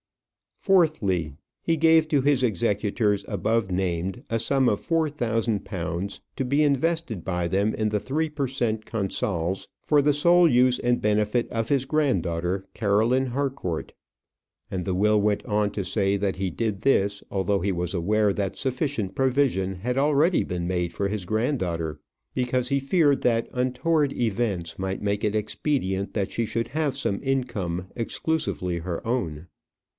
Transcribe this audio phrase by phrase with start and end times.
[0.57, 6.45] Fourthly, he gave to his executors above named a sum of four thousand pounds, to
[6.45, 8.85] be invested by them in the Three per Cent.
[8.85, 13.93] Consols, for the sole use and benefit of his granddaughter, Caroline Harcourt.
[14.69, 18.31] And the will went on to say, that he did this, although he was aware
[18.33, 21.99] that sufficient provision had already been made for his granddaughter,
[22.35, 27.19] because he feared that untoward events might make it expedient that she should have some
[27.23, 29.47] income exclusively her own.